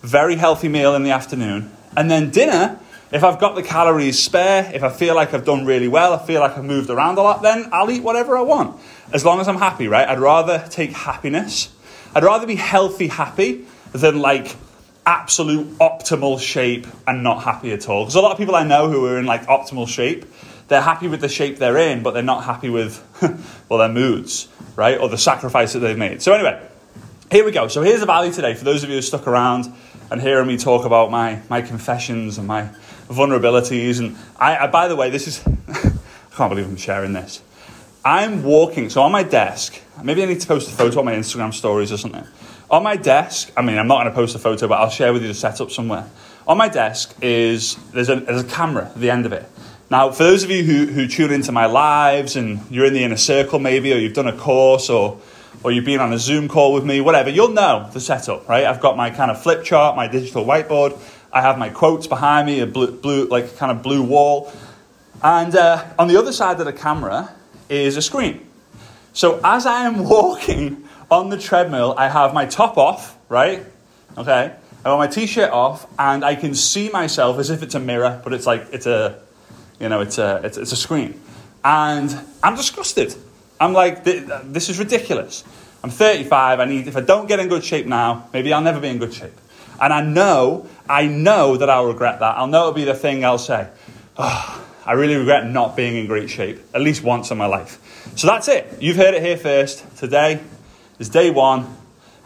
very 0.02 0.36
healthy 0.36 0.68
meal 0.68 0.94
in 0.94 1.02
the 1.02 1.10
afternoon, 1.10 1.72
and 1.96 2.08
then 2.08 2.30
dinner, 2.30 2.78
if 3.14 3.22
I've 3.22 3.38
got 3.38 3.54
the 3.54 3.62
calories 3.62 4.20
spare, 4.20 4.68
if 4.74 4.82
I 4.82 4.88
feel 4.88 5.14
like 5.14 5.32
I've 5.32 5.44
done 5.44 5.64
really 5.64 5.86
well, 5.86 6.12
I 6.14 6.26
feel 6.26 6.40
like 6.40 6.58
I've 6.58 6.64
moved 6.64 6.90
around 6.90 7.16
a 7.16 7.22
lot, 7.22 7.42
then 7.42 7.68
I'll 7.72 7.88
eat 7.88 8.02
whatever 8.02 8.36
I 8.36 8.40
want. 8.40 8.80
As 9.12 9.24
long 9.24 9.38
as 9.40 9.46
I'm 9.46 9.56
happy, 9.56 9.86
right? 9.86 10.08
I'd 10.08 10.18
rather 10.18 10.66
take 10.68 10.90
happiness. 10.90 11.72
I'd 12.12 12.24
rather 12.24 12.44
be 12.44 12.56
healthy, 12.56 13.06
happy, 13.06 13.66
than 13.92 14.18
like 14.18 14.56
absolute 15.06 15.78
optimal 15.78 16.40
shape 16.40 16.88
and 17.06 17.22
not 17.22 17.44
happy 17.44 17.72
at 17.72 17.88
all. 17.88 18.02
Because 18.02 18.16
a 18.16 18.20
lot 18.20 18.32
of 18.32 18.38
people 18.38 18.56
I 18.56 18.64
know 18.64 18.90
who 18.90 19.06
are 19.06 19.16
in 19.16 19.26
like 19.26 19.46
optimal 19.46 19.86
shape, 19.86 20.24
they're 20.66 20.80
happy 20.80 21.06
with 21.06 21.20
the 21.20 21.28
shape 21.28 21.58
they're 21.58 21.78
in, 21.78 22.02
but 22.02 22.14
they're 22.14 22.22
not 22.24 22.42
happy 22.42 22.68
with, 22.68 23.00
well, 23.68 23.78
their 23.78 23.88
moods, 23.88 24.48
right? 24.74 24.98
Or 24.98 25.08
the 25.08 25.18
sacrifice 25.18 25.74
that 25.74 25.78
they've 25.78 25.96
made. 25.96 26.20
So, 26.20 26.32
anyway, 26.32 26.60
here 27.30 27.44
we 27.44 27.52
go. 27.52 27.68
So, 27.68 27.82
here's 27.82 28.00
the 28.00 28.06
value 28.06 28.32
today 28.32 28.54
for 28.54 28.64
those 28.64 28.82
of 28.82 28.88
you 28.88 28.96
who 28.96 29.02
stuck 29.02 29.28
around 29.28 29.72
and 30.10 30.20
hearing 30.20 30.48
me 30.48 30.56
talk 30.56 30.84
about 30.84 31.12
my, 31.12 31.40
my 31.48 31.62
confessions 31.62 32.38
and 32.38 32.48
my 32.48 32.70
vulnerabilities. 33.08 34.00
And 34.00 34.16
I, 34.38 34.58
I 34.58 34.66
by 34.66 34.88
the 34.88 34.96
way, 34.96 35.10
this 35.10 35.26
is, 35.26 35.46
I 35.68 36.36
can't 36.36 36.50
believe 36.50 36.66
I'm 36.66 36.76
sharing 36.76 37.12
this. 37.12 37.42
I'm 38.04 38.42
walking, 38.42 38.90
so 38.90 39.02
on 39.02 39.12
my 39.12 39.22
desk, 39.22 39.80
maybe 40.02 40.22
I 40.22 40.26
need 40.26 40.40
to 40.40 40.46
post 40.46 40.68
a 40.68 40.72
photo 40.72 40.98
on 40.98 41.06
my 41.06 41.14
Instagram 41.14 41.54
stories 41.54 41.90
or 41.90 41.96
something. 41.96 42.26
On 42.70 42.82
my 42.82 42.96
desk, 42.96 43.50
I 43.56 43.62
mean, 43.62 43.78
I'm 43.78 43.86
not 43.86 44.02
going 44.02 44.08
to 44.08 44.14
post 44.14 44.34
a 44.34 44.38
photo, 44.38 44.68
but 44.68 44.78
I'll 44.80 44.90
share 44.90 45.12
with 45.12 45.22
you 45.22 45.28
the 45.28 45.34
setup 45.34 45.70
somewhere. 45.70 46.06
On 46.46 46.58
my 46.58 46.68
desk 46.68 47.14
is, 47.22 47.76
there's 47.92 48.10
a, 48.10 48.16
there's 48.16 48.42
a 48.42 48.46
camera 48.46 48.86
at 48.86 48.96
the 48.96 49.10
end 49.10 49.24
of 49.24 49.32
it. 49.32 49.48
Now, 49.90 50.10
for 50.10 50.24
those 50.24 50.44
of 50.44 50.50
you 50.50 50.64
who, 50.64 50.86
who 50.86 51.06
tune 51.06 51.30
into 51.30 51.52
my 51.52 51.66
lives 51.66 52.36
and 52.36 52.60
you're 52.70 52.86
in 52.86 52.94
the 52.94 53.04
inner 53.04 53.16
circle 53.16 53.58
maybe, 53.58 53.92
or 53.92 53.96
you've 53.96 54.14
done 54.14 54.26
a 54.26 54.36
course, 54.36 54.90
or, 54.90 55.20
or 55.62 55.72
you've 55.72 55.84
been 55.84 56.00
on 56.00 56.12
a 56.12 56.18
Zoom 56.18 56.48
call 56.48 56.72
with 56.72 56.84
me, 56.84 57.00
whatever, 57.00 57.30
you'll 57.30 57.52
know 57.52 57.88
the 57.92 58.00
setup, 58.00 58.48
right? 58.48 58.64
I've 58.64 58.80
got 58.80 58.96
my 58.96 59.10
kind 59.10 59.30
of 59.30 59.42
flip 59.42 59.64
chart, 59.64 59.96
my 59.96 60.08
digital 60.08 60.44
whiteboard. 60.44 60.98
I 61.34 61.42
have 61.42 61.58
my 61.58 61.68
quotes 61.68 62.06
behind 62.06 62.46
me, 62.46 62.60
a 62.60 62.66
blue, 62.66 62.92
blue 62.92 63.26
like 63.26 63.56
kind 63.56 63.70
of 63.70 63.82
blue 63.82 64.02
wall. 64.02 64.52
And 65.22 65.54
uh, 65.54 65.84
on 65.98 66.08
the 66.08 66.16
other 66.16 66.32
side 66.32 66.58
of 66.60 66.66
the 66.66 66.72
camera 66.72 67.34
is 67.68 67.96
a 67.96 68.02
screen. 68.02 68.48
So 69.12 69.40
as 69.44 69.66
I 69.66 69.84
am 69.84 70.04
walking 70.08 70.88
on 71.10 71.28
the 71.28 71.38
treadmill, 71.38 71.94
I 71.98 72.08
have 72.08 72.32
my 72.32 72.46
top 72.46 72.78
off, 72.78 73.18
right? 73.28 73.62
Okay. 74.16 74.54
I 74.84 74.88
have 74.88 74.98
my 74.98 75.06
t-shirt 75.06 75.50
off, 75.50 75.86
and 75.98 76.24
I 76.24 76.34
can 76.34 76.54
see 76.54 76.90
myself 76.90 77.38
as 77.38 77.48
if 77.50 77.62
it's 77.62 77.74
a 77.74 77.80
mirror, 77.80 78.20
but 78.22 78.34
it's 78.34 78.46
like 78.46 78.66
it's 78.70 78.86
a 78.86 79.18
you 79.80 79.88
know, 79.88 80.00
it's 80.00 80.18
a, 80.18 80.40
it's, 80.44 80.56
it's 80.56 80.72
a 80.72 80.76
screen. 80.76 81.20
And 81.64 82.18
I'm 82.42 82.56
disgusted. 82.56 83.14
I'm 83.60 83.72
like, 83.72 84.04
this 84.04 84.68
is 84.68 84.78
ridiculous. 84.78 85.44
I'm 85.82 85.90
35. 85.90 86.60
I 86.60 86.64
need, 86.64 86.86
if 86.86 86.96
I 86.96 87.00
don't 87.00 87.26
get 87.26 87.40
in 87.40 87.48
good 87.48 87.64
shape 87.64 87.86
now, 87.86 88.28
maybe 88.32 88.52
I'll 88.52 88.62
never 88.62 88.80
be 88.80 88.88
in 88.88 88.98
good 88.98 89.14
shape. 89.14 89.38
And 89.80 89.92
I 89.92 90.02
know, 90.02 90.68
I 90.88 91.06
know 91.06 91.56
that 91.56 91.70
I'll 91.70 91.86
regret 91.86 92.20
that. 92.20 92.36
I'll 92.36 92.46
know 92.46 92.60
it'll 92.62 92.72
be 92.72 92.84
the 92.84 92.94
thing 92.94 93.24
I'll 93.24 93.38
say. 93.38 93.68
Oh, 94.16 94.66
I 94.86 94.92
really 94.92 95.16
regret 95.16 95.46
not 95.46 95.76
being 95.76 95.96
in 95.96 96.06
great 96.06 96.28
shape, 96.28 96.60
at 96.74 96.82
least 96.82 97.02
once 97.02 97.30
in 97.30 97.38
my 97.38 97.46
life. 97.46 97.80
So 98.16 98.26
that's 98.26 98.48
it. 98.48 98.76
You've 98.80 98.96
heard 98.96 99.14
it 99.14 99.22
here 99.22 99.36
first. 99.36 99.84
Today 99.96 100.40
is 100.98 101.08
day 101.08 101.30
one 101.30 101.74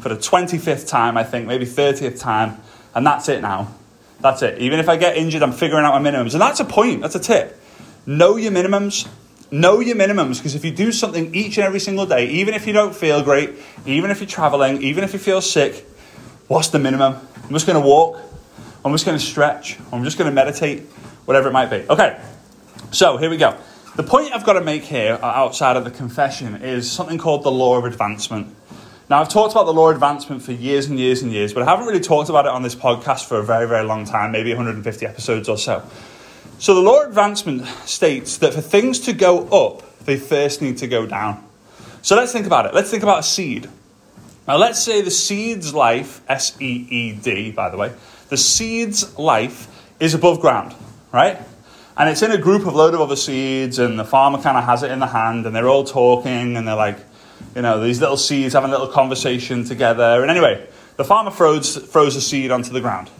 for 0.00 0.08
the 0.08 0.16
25th 0.16 0.88
time, 0.88 1.16
I 1.16 1.24
think, 1.24 1.46
maybe 1.46 1.66
30th 1.66 2.18
time. 2.18 2.60
And 2.94 3.06
that's 3.06 3.28
it 3.28 3.42
now. 3.42 3.74
That's 4.20 4.42
it. 4.42 4.58
Even 4.58 4.80
if 4.80 4.88
I 4.88 4.96
get 4.96 5.16
injured, 5.16 5.42
I'm 5.42 5.52
figuring 5.52 5.84
out 5.84 6.00
my 6.00 6.10
minimums. 6.10 6.32
And 6.32 6.40
that's 6.40 6.58
a 6.58 6.64
point, 6.64 7.02
that's 7.02 7.14
a 7.14 7.20
tip. 7.20 7.60
Know 8.06 8.36
your 8.36 8.50
minimums. 8.50 9.08
Know 9.50 9.80
your 9.80 9.96
minimums 9.96 10.38
because 10.38 10.54
if 10.54 10.64
you 10.64 10.70
do 10.70 10.92
something 10.92 11.34
each 11.34 11.56
and 11.56 11.66
every 11.66 11.80
single 11.80 12.04
day, 12.04 12.26
even 12.26 12.54
if 12.54 12.66
you 12.66 12.72
don't 12.72 12.94
feel 12.94 13.22
great, 13.22 13.50
even 13.86 14.10
if 14.10 14.20
you're 14.20 14.28
traveling, 14.28 14.82
even 14.82 15.04
if 15.04 15.12
you 15.12 15.18
feel 15.18 15.40
sick, 15.40 15.86
what's 16.48 16.68
the 16.68 16.78
minimum? 16.78 17.14
I'm 17.44 17.50
just 17.50 17.66
going 17.66 17.80
to 17.80 17.86
walk. 17.86 18.20
I'm 18.84 18.92
just 18.92 19.04
going 19.04 19.18
to 19.18 19.24
stretch. 19.24 19.78
I'm 19.92 20.04
just 20.04 20.18
going 20.18 20.30
to 20.30 20.34
meditate, 20.34 20.82
whatever 21.24 21.48
it 21.48 21.52
might 21.52 21.70
be. 21.70 21.84
Okay, 21.88 22.20
so 22.92 23.16
here 23.16 23.30
we 23.30 23.36
go. 23.36 23.56
The 23.96 24.04
point 24.04 24.32
I've 24.32 24.44
got 24.44 24.52
to 24.52 24.60
make 24.60 24.84
here, 24.84 25.18
uh, 25.20 25.26
outside 25.26 25.76
of 25.76 25.84
the 25.84 25.90
confession, 25.90 26.62
is 26.62 26.90
something 26.90 27.18
called 27.18 27.42
the 27.42 27.50
law 27.50 27.76
of 27.76 27.84
advancement. 27.84 28.54
Now, 29.10 29.20
I've 29.20 29.28
talked 29.28 29.52
about 29.52 29.64
the 29.64 29.72
law 29.72 29.88
of 29.88 29.96
advancement 29.96 30.42
for 30.42 30.52
years 30.52 30.86
and 30.86 30.98
years 30.98 31.22
and 31.22 31.32
years, 31.32 31.52
but 31.52 31.62
I 31.62 31.66
haven't 31.66 31.86
really 31.86 32.00
talked 32.00 32.28
about 32.28 32.46
it 32.46 32.52
on 32.52 32.62
this 32.62 32.76
podcast 32.76 33.26
for 33.26 33.38
a 33.38 33.42
very, 33.42 33.66
very 33.66 33.84
long 33.84 34.04
time, 34.04 34.30
maybe 34.30 34.50
150 34.50 35.06
episodes 35.06 35.48
or 35.48 35.58
so. 35.58 35.82
So, 36.60 36.74
the 36.74 36.80
law 36.80 37.02
of 37.02 37.08
advancement 37.08 37.66
states 37.86 38.36
that 38.38 38.54
for 38.54 38.60
things 38.60 39.00
to 39.00 39.12
go 39.12 39.48
up, 39.48 39.98
they 40.04 40.16
first 40.16 40.62
need 40.62 40.78
to 40.78 40.86
go 40.86 41.06
down. 41.06 41.44
So, 42.02 42.14
let's 42.16 42.32
think 42.32 42.46
about 42.46 42.66
it. 42.66 42.74
Let's 42.74 42.90
think 42.90 43.02
about 43.02 43.20
a 43.20 43.22
seed. 43.24 43.68
Now, 44.46 44.56
let's 44.58 44.80
say 44.82 45.00
the 45.00 45.10
seed's 45.10 45.74
life, 45.74 46.20
S 46.28 46.56
E 46.60 46.86
E 46.88 47.12
D, 47.12 47.50
by 47.50 47.70
the 47.70 47.76
way, 47.76 47.92
the 48.28 48.36
seed's 48.36 49.18
life 49.18 49.66
is 50.00 50.14
above 50.14 50.40
ground, 50.40 50.74
right? 51.12 51.38
And 51.96 52.08
it's 52.08 52.22
in 52.22 52.30
a 52.30 52.38
group 52.38 52.66
of 52.66 52.74
load 52.74 52.94
of 52.94 53.00
other 53.00 53.16
seeds, 53.16 53.78
and 53.78 53.98
the 53.98 54.04
farmer 54.04 54.40
kind 54.40 54.56
of 54.56 54.64
has 54.64 54.82
it 54.82 54.90
in 54.90 55.00
the 55.00 55.06
hand, 55.06 55.46
and 55.46 55.54
they're 55.54 55.68
all 55.68 55.84
talking, 55.84 56.56
and 56.56 56.66
they're 56.68 56.76
like, 56.76 56.98
you 57.56 57.62
know, 57.62 57.80
these 57.80 58.00
little 58.00 58.16
seeds 58.16 58.54
having 58.54 58.70
a 58.70 58.72
little 58.72 58.88
conversation 58.88 59.64
together. 59.64 60.22
And 60.22 60.30
anyway, 60.30 60.68
the 60.96 61.04
farmer 61.04 61.30
throws, 61.30 61.76
throws 61.76 62.14
a 62.16 62.20
seed 62.20 62.50
onto 62.50 62.72
the 62.72 62.80
ground. 62.80 63.10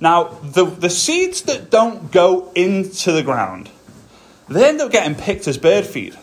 Now, 0.00 0.24
the, 0.42 0.64
the 0.64 0.90
seeds 0.90 1.42
that 1.42 1.70
don't 1.70 2.10
go 2.10 2.50
into 2.54 3.12
the 3.12 3.22
ground, 3.22 3.70
they 4.48 4.68
end 4.68 4.80
up 4.80 4.90
getting 4.90 5.14
picked 5.14 5.46
as 5.46 5.58
bird 5.58 5.86
feed. 5.86 6.16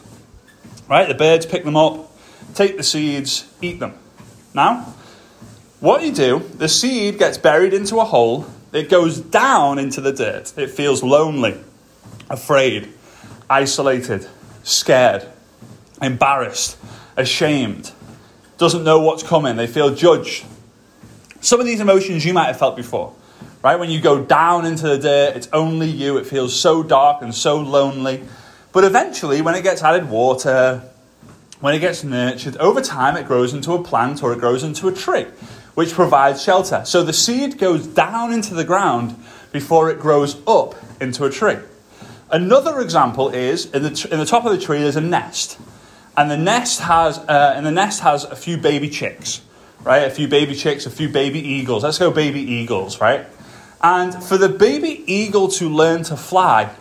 Right? 0.89 1.07
The 1.07 1.15
birds 1.15 1.45
pick 1.45 1.63
them 1.63 1.77
up, 1.77 2.11
take 2.53 2.77
the 2.77 2.83
seeds, 2.83 3.51
eat 3.61 3.79
them. 3.79 3.93
Now, 4.53 4.93
what 5.81 6.03
you 6.03 6.13
do, 6.13 6.39
the 6.55 6.69
seed 6.69 7.19
gets 7.19 7.37
buried 7.37 7.73
into 7.73 7.99
a 7.99 8.05
hole, 8.05 8.45
it 8.71 8.89
goes 8.89 9.19
down 9.19 9.77
into 9.77 9.99
the 9.99 10.13
dirt. 10.13 10.57
It 10.57 10.69
feels 10.69 11.03
lonely, 11.03 11.57
afraid, 12.29 12.87
isolated, 13.49 14.27
scared. 14.63 15.27
embarrassed, 16.01 16.77
ashamed, 17.17 17.91
doesn't 18.57 18.83
know 18.83 18.99
what's 19.01 19.23
coming, 19.23 19.55
they 19.55 19.67
feel 19.67 19.93
judged. 19.93 20.45
Some 21.41 21.59
of 21.59 21.65
these 21.65 21.79
emotions 21.79 22.23
you 22.23 22.33
might 22.33 22.45
have 22.45 22.59
felt 22.59 22.75
before, 22.75 23.13
right? 23.63 23.77
When 23.77 23.89
you 23.89 23.99
go 23.99 24.23
down 24.23 24.65
into 24.65 24.87
the 24.87 24.99
dirt, 24.99 25.35
it's 25.35 25.49
only 25.51 25.89
you, 25.89 26.17
it 26.17 26.25
feels 26.25 26.57
so 26.57 26.83
dark 26.83 27.23
and 27.23 27.33
so 27.33 27.59
lonely. 27.59 28.23
But 28.71 28.83
eventually, 28.83 29.41
when 29.41 29.55
it 29.55 29.63
gets 29.63 29.81
added 29.81 30.09
water, 30.09 30.83
when 31.61 31.75
it 31.75 31.79
gets 31.79 32.03
nurtured, 32.03 32.57
over 32.57 32.81
time 32.81 33.15
it 33.15 33.25
grows 33.25 33.53
into 33.53 33.71
a 33.73 33.81
plant 33.81 34.21
or 34.21 34.33
it 34.33 34.39
grows 34.39 34.63
into 34.63 34.87
a 34.87 34.91
tree, 34.91 35.27
which 35.75 35.93
provides 35.93 36.43
shelter. 36.43 36.83
So 36.85 37.03
the 37.03 37.13
seed 37.13 37.57
goes 37.57 37.87
down 37.87 38.33
into 38.33 38.53
the 38.53 38.63
ground 38.63 39.15
before 39.51 39.89
it 39.89 39.99
grows 39.99 40.41
up 40.47 40.75
into 40.99 41.23
a 41.25 41.29
tree. 41.29 41.57
Another 42.31 42.79
example 42.79 43.29
is 43.29 43.67
in 43.71 43.83
the, 43.83 44.07
in 44.11 44.19
the 44.19 44.25
top 44.25 44.45
of 44.45 44.51
the 44.51 44.57
tree 44.57 44.79
there's 44.79 44.95
a 44.95 45.01
nest, 45.01 45.59
and 46.17 46.31
the 46.31 46.37
nest 46.37 46.81
has 46.81 47.17
uh, 47.19 47.53
and 47.55 47.65
the 47.65 47.71
nest 47.71 48.01
has 48.01 48.23
a 48.23 48.35
few 48.35 48.57
baby 48.57 48.89
chicks, 48.89 49.41
right? 49.83 49.99
A 49.99 50.09
few 50.09 50.27
baby 50.27 50.55
chicks, 50.55 50.85
a 50.85 50.89
few 50.89 51.09
baby 51.09 51.39
eagles. 51.39 51.83
Let's 51.83 51.99
go 51.99 52.09
baby 52.09 52.41
eagles, 52.41 52.99
right? 52.99 53.25
And 53.83 54.23
for 54.23 54.37
the 54.37 54.49
baby 54.49 55.03
eagle 55.11 55.47
to 55.49 55.69
learn 55.69 56.03
to 56.03 56.15
fly, 56.15 56.73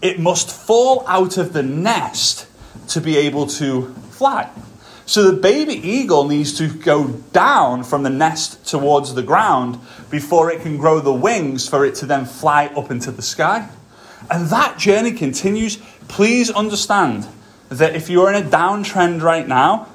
it 0.00 0.18
must 0.18 0.50
fall 0.50 1.04
out 1.06 1.36
of 1.36 1.52
the 1.52 1.62
nest 1.62 2.46
to 2.88 3.00
be 3.00 3.16
able 3.16 3.46
to 3.46 3.94
fly. 4.14 4.50
So 5.06 5.30
the 5.30 5.38
baby 5.38 5.74
eagle 5.74 6.26
needs 6.26 6.56
to 6.58 6.68
go 6.68 7.08
down 7.32 7.84
from 7.84 8.04
the 8.04 8.10
nest 8.10 8.66
towards 8.66 9.14
the 9.14 9.22
ground 9.22 9.78
before 10.10 10.50
it 10.50 10.62
can 10.62 10.78
grow 10.78 11.00
the 11.00 11.12
wings 11.12 11.68
for 11.68 11.84
it 11.84 11.94
to 11.96 12.06
then 12.06 12.24
fly 12.24 12.66
up 12.68 12.90
into 12.90 13.10
the 13.10 13.20
sky. 13.20 13.68
And 14.30 14.48
that 14.48 14.78
journey 14.78 15.12
continues. 15.12 15.76
Please 16.08 16.50
understand 16.50 17.28
that 17.68 17.94
if 17.94 18.08
you're 18.08 18.32
in 18.32 18.42
a 18.42 18.48
downtrend 18.48 19.20
right 19.20 19.46
now, 19.46 19.88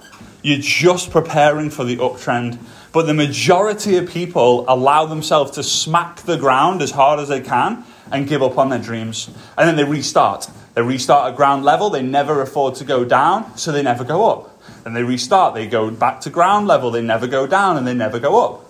you're 0.44 0.60
just 0.60 1.10
preparing 1.10 1.72
for 1.72 1.84
the 1.84 1.98
uptrend. 1.98 2.60
But 2.92 3.08
the 3.08 3.14
majority 3.14 3.98
of 3.98 4.10
people 4.10 4.66
allow 4.68 5.06
themselves 5.06 5.52
to 5.52 5.64
smack 5.64 6.18
the 6.22 6.38
ground 6.38 6.82
as 6.82 6.92
hard 6.92 7.20
as 7.20 7.30
they 7.30 7.42
can 7.42 7.84
and 8.12 8.28
give 8.28 8.42
up 8.42 8.58
on 8.58 8.70
their 8.70 8.80
dreams. 8.80 9.30
And 9.58 9.68
then 9.68 9.76
they 9.76 9.84
restart. 9.84 10.50
They 10.76 10.82
restart 10.82 11.32
at 11.32 11.38
ground 11.38 11.64
level, 11.64 11.90
they 11.90 12.02
never 12.02 12.42
afford 12.42 12.76
to 12.76 12.86
go 12.86 13.04
down, 13.04 13.58
so 13.58 13.72
they 13.72 13.84
never 13.84 14.04
go 14.04 14.30
up. 14.30 14.62
And 14.86 14.96
they 14.96 15.04
restart, 15.04 15.54
they 15.54 15.68
go 15.68 15.92
back 15.92 16.22
to 16.22 16.30
ground 16.30 16.68
level, 16.68 16.92
they 16.92 17.02
never 17.02 17.28
go 17.28 17.48
down, 17.48 17.78
and 17.78 17.86
they 17.86 17.94
never 17.94 18.20
go 18.20 18.44
up. 18.46 18.66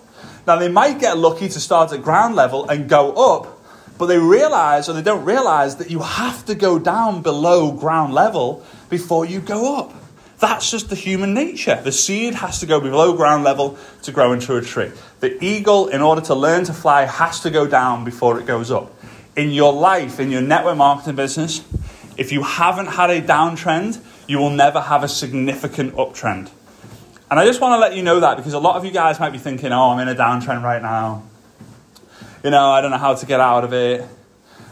Now, 0.46 0.56
they 0.56 0.68
might 0.68 0.98
get 0.98 1.18
lucky 1.18 1.48
to 1.48 1.60
start 1.60 1.92
at 1.92 2.02
ground 2.02 2.34
level 2.34 2.68
and 2.68 2.88
go 2.88 3.12
up, 3.12 3.58
but 3.98 4.06
they 4.06 4.18
realize, 4.18 4.88
or 4.88 4.94
they 4.94 5.02
don't 5.02 5.24
realize, 5.24 5.76
that 5.76 5.90
you 5.90 6.00
have 6.00 6.44
to 6.46 6.54
go 6.54 6.78
down 6.78 7.22
below 7.22 7.70
ground 7.70 8.14
level 8.14 8.64
before 8.88 9.26
you 9.26 9.40
go 9.40 9.78
up. 9.78 9.94
That's 10.38 10.70
just 10.70 10.88
the 10.88 10.96
human 10.96 11.34
nature. 11.34 11.78
The 11.84 11.92
seed 11.92 12.34
has 12.34 12.60
to 12.60 12.66
go 12.66 12.80
below 12.80 13.12
ground 13.12 13.44
level 13.44 13.76
to 14.02 14.10
grow 14.10 14.32
into 14.32 14.56
a 14.56 14.62
tree. 14.62 14.90
The 15.20 15.42
eagle, 15.44 15.88
in 15.88 16.00
order 16.00 16.22
to 16.22 16.34
learn 16.34 16.64
to 16.64 16.72
fly, 16.72 17.04
has 17.04 17.40
to 17.40 17.50
go 17.50 17.66
down 17.66 18.04
before 18.04 18.40
it 18.40 18.46
goes 18.46 18.70
up. 18.70 18.90
In 19.36 19.50
your 19.50 19.72
life, 19.72 20.20
in 20.20 20.30
your 20.30 20.42
network 20.42 20.76
marketing 20.76 21.16
business, 21.16 21.64
if 22.16 22.32
you 22.32 22.42
haven't 22.42 22.86
had 22.86 23.10
a 23.10 23.20
downtrend, 23.22 24.02
you 24.26 24.38
will 24.38 24.50
never 24.50 24.80
have 24.80 25.02
a 25.02 25.08
significant 25.08 25.94
uptrend. 25.94 26.50
And 27.30 27.38
I 27.38 27.44
just 27.46 27.60
want 27.60 27.74
to 27.74 27.78
let 27.78 27.94
you 27.94 28.02
know 28.02 28.20
that 28.20 28.36
because 28.36 28.54
a 28.54 28.58
lot 28.58 28.76
of 28.76 28.84
you 28.84 28.90
guys 28.90 29.20
might 29.20 29.30
be 29.30 29.38
thinking, 29.38 29.72
oh, 29.72 29.90
I'm 29.90 30.00
in 30.00 30.08
a 30.08 30.14
downtrend 30.14 30.62
right 30.62 30.82
now 30.82 31.22
you 32.42 32.50
know, 32.50 32.70
I 32.70 32.80
don't 32.80 32.90
know 32.90 32.98
how 32.98 33.14
to 33.14 33.26
get 33.26 33.40
out 33.40 33.64
of 33.64 33.72
it. 33.72 34.06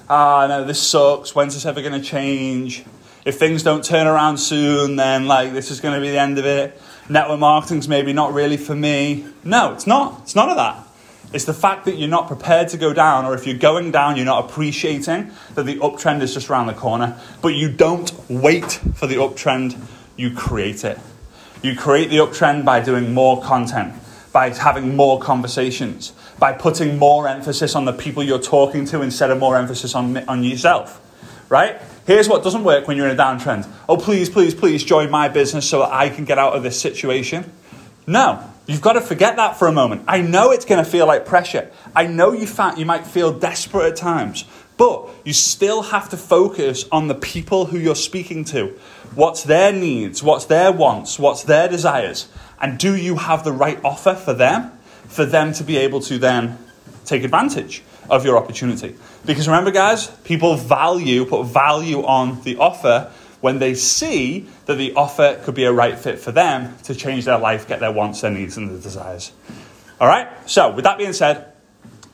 Ah, 0.09 0.47
no, 0.47 0.65
this 0.65 0.81
sucks. 0.81 1.35
When's 1.35 1.55
this 1.55 1.67
ever 1.67 1.83
going 1.83 2.00
to 2.00 2.07
change? 2.07 2.85
If 3.25 3.38
things 3.38 3.62
don't 3.62 3.85
turn 3.85 4.07
around 4.07 4.38
soon, 4.38 4.97
then 4.97 5.27
like 5.27 5.53
this 5.53 5.71
is 5.71 5.81
going 5.81 5.95
to 5.95 6.00
be 6.00 6.11
the 6.11 6.19
end 6.19 6.38
of 6.38 6.47
it. 6.47 6.81
Network 7.11 7.41
marketing's 7.41 7.88
maybe 7.88 8.12
not 8.12 8.33
really 8.33 8.57
for 8.57 8.75
me. 8.75 9.27
No, 9.45 9.75
it's 9.75 9.87
not. 9.87 10.23
It's 10.23 10.35
none 10.35 10.49
of 10.49 10.57
that. 10.57 10.88
It's 11.33 11.45
the 11.45 11.55
fact 11.55 11.85
that 11.85 11.97
you're 11.97 12.09
not 12.09 12.27
prepared 12.27 12.69
to 12.69 12.79
go 12.79 12.95
down, 12.95 13.27
or 13.27 13.35
if 13.35 13.47
you're 13.47 13.59
going 13.59 13.91
down, 13.91 14.17
you're 14.17 14.25
not 14.25 14.49
appreciating 14.49 15.31
that 15.55 15.65
the 15.65 15.77
uptrend 15.77 16.23
is 16.23 16.33
just 16.33 16.49
around 16.49 16.69
the 16.69 16.73
corner. 16.75 17.21
But 17.43 17.49
you 17.49 17.71
don't 17.71 18.11
wait 18.31 18.73
for 18.95 19.07
the 19.07 19.17
uptrend, 19.17 19.79
you 20.17 20.35
create 20.35 20.85
it. 20.85 20.99
You 21.63 21.77
create 21.77 22.09
the 22.09 22.19
uptrend 22.19 22.65
by 22.65 22.81
doing 22.81 23.13
more 23.13 23.43
content, 23.43 23.93
by 24.33 24.51
having 24.51 24.97
more 24.97 25.21
conversations, 25.21 26.13
by 26.39 26.53
putting 26.53 26.99
more 26.99 27.29
emphasis 27.29 27.75
on 27.75 27.85
the 27.85 27.93
people 27.93 28.23
you're 28.23 28.39
talking 28.39 28.87
to 28.87 29.03
instead 29.03 29.31
of 29.31 29.39
more 29.39 29.57
emphasis 29.57 29.95
on, 29.95 30.17
on 30.29 30.45
yourself. 30.45 31.05
Right? 31.51 31.81
Here's 32.07 32.29
what 32.29 32.43
doesn't 32.43 32.65
work 32.65 32.89
when 32.89 32.97
you're 32.97 33.09
in 33.09 33.19
a 33.19 33.23
downtrend. 33.23 33.71
Oh, 33.87 33.99
please, 33.99 34.31
please, 34.31 34.55
please 34.55 34.83
join 34.83 35.11
my 35.11 35.29
business 35.29 35.69
so 35.69 35.81
that 35.81 35.93
I 35.93 36.09
can 36.09 36.25
get 36.25 36.39
out 36.39 36.55
of 36.55 36.63
this 36.63 36.81
situation. 36.81 37.53
No, 38.07 38.43
you've 38.69 38.81
got 38.81 38.93
to 38.93 39.01
forget 39.01 39.35
that 39.37 39.59
for 39.59 39.67
a 39.67 39.73
moment. 39.73 40.05
I 40.07 40.21
know 40.21 40.53
it's 40.53 40.65
going 40.65 40.85
to 40.85 40.89
feel 40.89 41.07
like 41.09 41.27
pressure. 41.27 41.69
I 41.97 42.07
know 42.07 42.31
you, 42.33 42.47
you 42.77 42.87
might 42.87 43.05
feel 43.05 43.37
desperate 43.37 43.87
at 43.87 43.97
times, 43.97 44.45
but 44.77 45.09
you 45.25 45.33
still 45.33 45.83
have 45.83 46.09
to 46.11 46.17
focus 46.17 46.85
on 46.93 47.09
the 47.09 47.17
people 47.17 47.67
who 47.67 47.79
you're 47.79 47.97
speaking 47.97 48.45
to. 48.45 48.79
What's 49.17 49.43
their 49.43 49.73
needs? 49.73 50.23
What's 50.23 50.45
their 50.45 50.71
wants? 50.71 51.19
What's 51.19 51.43
their 51.43 51.69
desires? 51.69 52.29
And 52.61 52.79
do 52.79 52.95
you 52.95 53.17
have 53.17 53.43
the 53.43 53.53
right 53.53 53.83
offer 53.85 54.15
for 54.15 54.35
them? 54.35 54.79
for 55.09 55.25
them 55.25 55.53
to 55.55 55.65
be 55.65 55.77
able 55.79 56.01
to 56.03 56.19
then 56.19 56.59
take 57.05 57.25
advantage 57.25 57.83
of 58.09 58.25
your 58.25 58.37
opportunity. 58.37 58.95
Because 59.25 59.49
remember, 59.49 59.71
guys, 59.71 60.07
people 60.25 60.55
value, 60.55 61.25
put 61.25 61.45
value 61.45 62.05
on 62.05 62.43
the 62.43 62.57
offer 62.59 63.11
when 63.40 63.59
they 63.59 63.75
see 63.75 64.47
that 64.66 64.75
the 64.75 64.95
offer 64.95 65.40
could 65.45 65.54
be 65.54 65.64
a 65.64 65.73
right 65.73 65.99
fit 65.99 66.18
for 66.18 66.33
them 66.33 66.76
to 66.85 66.95
change 66.95 67.25
their 67.25 67.38
life, 67.38 67.68
get 67.68 67.80
their 67.80 67.92
wants, 67.92 68.21
their 68.21 68.30
needs, 68.30 68.57
and 68.57 68.71
their 68.71 68.80
desires. 68.80 69.33
All 70.00 70.09
right? 70.09 70.28
So, 70.49 70.71
with 70.73 70.85
that 70.85 70.99
being 70.99 71.12
said, 71.12 71.52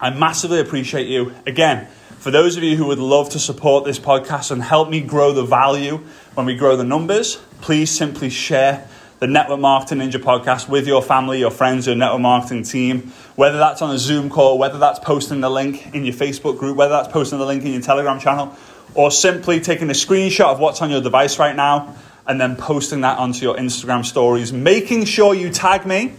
I 0.01 0.11
massively 0.11 0.61
appreciate 0.61 1.07
you. 1.07 1.35
Again, 1.47 1.87
for 2.19 2.31
those 2.31 2.57
of 2.57 2.63
you 2.63 2.77
who 2.77 2.87
would 2.87 2.99
love 2.99 3.31
to 3.31 3.39
support 3.39 3.85
this 3.85 3.99
podcast 3.99 4.51
and 4.51 4.63
help 4.63 4.89
me 4.89 5.01
grow 5.01 5.33
the 5.33 5.45
value 5.45 6.01
when 6.35 6.47
we 6.47 6.57
grow 6.57 6.77
the 6.77 6.85
numbers, 6.85 7.37
please 7.61 7.91
simply 7.91 8.31
share 8.31 8.89
the 9.21 9.27
Network 9.27 9.61
Marketing 9.61 9.99
Ninja 9.99 10.23
podcast 10.23 10.69
with 10.69 10.87
your 10.87 11.03
family, 11.03 11.39
your 11.39 11.51
friends, 11.51 11.87
your 11.87 11.97
network 11.97 12.21
marketing 12.21 12.63
team, 12.63 13.13
whether 13.37 13.59
that's 13.59 13.81
on 13.81 13.95
a 13.95 13.99
Zoom 13.99 14.29
call, 14.29 14.59
whether 14.59 14.79
that's 14.79 14.99
posting 14.99 15.41
the 15.41 15.51
link 15.51 15.95
in 15.95 16.05
your 16.05 16.15
Facebook 16.15 16.59
group, 16.59 16.77
whether 16.77 16.93
that's 16.93 17.09
posting 17.09 17.39
the 17.39 17.47
link 17.47 17.65
in 17.65 17.73
your 17.73 17.81
Telegram 17.81 18.19
channel, 18.19 18.57
or 18.95 19.11
simply 19.11 19.61
taking 19.61 19.91
a 19.91 19.95
screenshot 19.95 20.47
of 20.47 20.61
what's 20.61 20.83
on 20.83 20.91
your 20.91 21.01
device 21.01 21.39
right 21.39 21.55
now 21.55 21.97
and 22.27 22.41
then 22.41 22.57
posting 22.57 23.03
that 23.03 23.19
onto 23.19 23.45
your 23.45 23.57
Instagram 23.57 24.05
stories, 24.05 24.53
making 24.53 25.05
sure 25.05 25.35
you 25.35 25.51
tag 25.51 25.87
me 25.87 26.15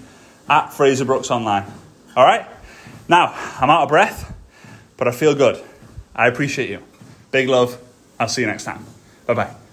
at 0.49 0.73
Frazer 0.73 1.05
Brookes 1.05 1.31
Online. 1.31 1.65
All 2.15 2.23
right? 2.23 2.45
Now, 3.07 3.33
I'm 3.59 3.69
out 3.69 3.83
of 3.83 3.89
breath, 3.89 4.33
but 4.97 5.07
I 5.07 5.11
feel 5.11 5.35
good. 5.35 5.61
I 6.15 6.27
appreciate 6.27 6.69
you. 6.69 6.81
Big 7.31 7.49
love. 7.49 7.79
I'll 8.19 8.27
see 8.27 8.41
you 8.41 8.47
next 8.47 8.63
time. 8.63 8.85
Bye 9.25 9.33
bye. 9.33 9.64